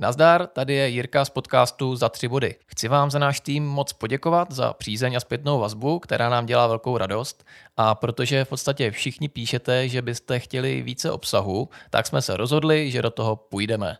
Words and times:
Nazdar, 0.00 0.46
tady 0.46 0.74
je 0.74 0.88
Jirka 0.88 1.24
z 1.24 1.30
podcastu 1.30 1.96
Za 1.96 2.08
tři 2.08 2.28
body. 2.28 2.54
Chci 2.66 2.88
vám 2.88 3.10
za 3.10 3.18
náš 3.18 3.40
tým 3.40 3.66
moc 3.66 3.92
poděkovat 3.92 4.52
za 4.52 4.72
přízeň 4.72 5.16
a 5.16 5.20
zpětnou 5.20 5.60
vazbu, 5.60 5.98
která 5.98 6.28
nám 6.28 6.46
dělá 6.46 6.66
velkou 6.66 6.98
radost. 6.98 7.44
A 7.76 7.94
protože 7.94 8.44
v 8.44 8.48
podstatě 8.48 8.90
všichni 8.90 9.28
píšete, 9.28 9.88
že 9.88 10.02
byste 10.02 10.38
chtěli 10.38 10.82
více 10.82 11.10
obsahu, 11.10 11.68
tak 11.90 12.06
jsme 12.06 12.22
se 12.22 12.36
rozhodli, 12.36 12.90
že 12.90 13.02
do 13.02 13.10
toho 13.10 13.36
půjdeme. 13.36 13.96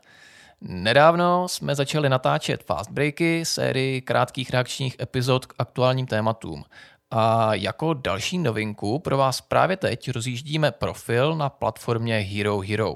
Nedávno 0.61 1.47
jsme 1.47 1.75
začali 1.75 2.09
natáčet 2.09 2.63
Fast 2.63 2.91
Breaky, 2.91 3.45
sérii 3.45 4.01
krátkých 4.01 4.49
reakčních 4.49 4.95
epizod 5.01 5.45
k 5.45 5.53
aktuálním 5.57 6.07
tématům. 6.07 6.63
A 7.11 7.53
jako 7.53 7.93
další 7.93 8.37
novinku 8.37 8.99
pro 8.99 9.17
vás 9.17 9.41
právě 9.41 9.77
teď 9.77 10.11
rozjíždíme 10.11 10.71
profil 10.71 11.35
na 11.35 11.49
platformě 11.49 12.19
Hero 12.19 12.59
Hero. 12.59 12.95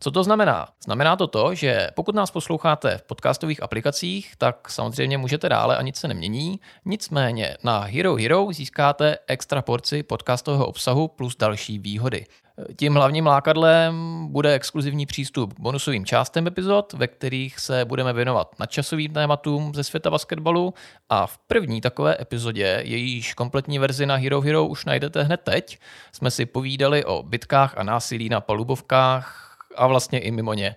Co 0.00 0.10
to 0.10 0.24
znamená? 0.24 0.68
Znamená 0.84 1.16
to 1.16 1.26
to, 1.26 1.54
že 1.54 1.88
pokud 1.94 2.14
nás 2.14 2.30
posloucháte 2.30 2.98
v 2.98 3.02
podcastových 3.02 3.62
aplikacích, 3.62 4.32
tak 4.38 4.70
samozřejmě 4.70 5.18
můžete 5.18 5.48
dále 5.48 5.76
a 5.76 5.82
nic 5.82 5.96
se 5.96 6.08
nemění. 6.08 6.60
Nicméně 6.84 7.56
na 7.64 7.80
Hero 7.80 8.14
Hero 8.14 8.46
získáte 8.52 9.18
extra 9.26 9.62
porci 9.62 10.02
podcastového 10.02 10.66
obsahu 10.66 11.08
plus 11.08 11.36
další 11.36 11.78
výhody. 11.78 12.26
Tím 12.76 12.94
hlavním 12.94 13.26
lákadlem 13.26 14.26
bude 14.30 14.54
exkluzivní 14.54 15.06
přístup 15.06 15.54
k 15.54 15.60
bonusovým 15.60 16.06
částem 16.06 16.46
epizod, 16.46 16.92
ve 16.92 17.06
kterých 17.06 17.58
se 17.58 17.84
budeme 17.84 18.12
věnovat 18.12 18.58
nadčasovým 18.58 19.12
tématům 19.12 19.74
ze 19.74 19.84
světa 19.84 20.10
basketbalu 20.10 20.74
a 21.08 21.26
v 21.26 21.38
první 21.38 21.80
takové 21.80 22.16
epizodě, 22.20 22.80
jejíž 22.84 23.34
kompletní 23.34 23.78
verzi 23.78 24.06
na 24.06 24.16
Hero 24.16 24.40
Hero 24.40 24.66
už 24.66 24.84
najdete 24.84 25.22
hned 25.22 25.40
teď, 25.40 25.78
jsme 26.12 26.30
si 26.30 26.46
povídali 26.46 27.04
o 27.04 27.22
bitkách 27.22 27.78
a 27.78 27.82
násilí 27.82 28.28
na 28.28 28.40
palubovkách 28.40 29.45
a 29.76 29.86
vlastně 29.86 30.18
i 30.18 30.30
mimo 30.30 30.54
ně. 30.54 30.76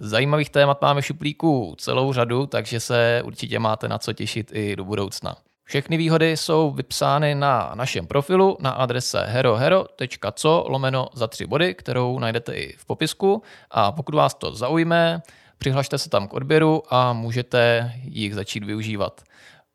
Zajímavých 0.00 0.50
témat 0.50 0.82
máme 0.82 1.00
v 1.00 1.06
šuplíku 1.06 1.74
celou 1.78 2.12
řadu, 2.12 2.46
takže 2.46 2.80
se 2.80 3.22
určitě 3.24 3.58
máte 3.58 3.88
na 3.88 3.98
co 3.98 4.12
těšit 4.12 4.50
i 4.54 4.76
do 4.76 4.84
budoucna. 4.84 5.36
Všechny 5.64 5.96
výhody 5.96 6.36
jsou 6.36 6.70
vypsány 6.70 7.34
na 7.34 7.72
našem 7.74 8.06
profilu 8.06 8.56
na 8.60 8.70
adrese 8.70 9.24
herohero.co 9.28 10.64
lomeno 10.68 11.08
za 11.14 11.26
tři 11.26 11.46
body, 11.46 11.74
kterou 11.74 12.18
najdete 12.18 12.54
i 12.54 12.76
v 12.76 12.84
popisku 12.84 13.42
a 13.70 13.92
pokud 13.92 14.14
vás 14.14 14.34
to 14.34 14.54
zaujme, 14.54 15.22
přihlašte 15.58 15.98
se 15.98 16.10
tam 16.10 16.28
k 16.28 16.34
odběru 16.34 16.82
a 16.94 17.12
můžete 17.12 17.92
jich 18.02 18.34
začít 18.34 18.64
využívat. 18.64 19.20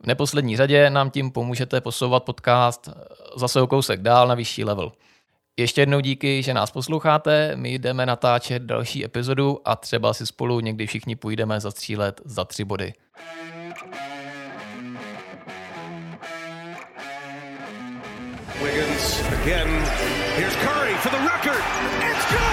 V 0.04 0.08
neposlední 0.08 0.58
řadě 0.58 0.90
nám 0.90 1.10
tím 1.10 1.32
pomůžete 1.32 1.82
posouvat 1.82 2.24
podcast 2.24 2.90
zase 3.36 3.62
o 3.62 3.68
kousek 3.68 4.02
dál 4.02 4.28
na 4.28 4.36
vyšší 4.36 4.64
level. 4.64 4.92
Ještě 5.60 5.82
jednou 5.82 6.00
díky, 6.00 6.44
že 6.44 6.54
nás 6.54 6.72
posloucháte. 6.72 7.56
My 7.56 7.74
jdeme 7.74 8.06
natáčet 8.06 8.64
další 8.64 9.06
epizodu 9.06 9.60
a 9.66 9.76
třeba 9.76 10.14
si 10.14 10.28
spolu 10.28 10.60
někdy 10.60 10.88
všichni 10.88 11.16
půjdeme 11.16 11.60
zastřílet 11.60 12.22
za 12.26 12.46
tři 12.46 12.66
body. 12.66 12.94
Wiggins 18.64 19.22
again. 19.42 19.68
Here's 20.36 20.56
Curry 20.56 20.94
for 20.96 21.10
the 21.10 21.18
record. 21.18 21.64
It's 22.02 22.32
good! 22.32 22.51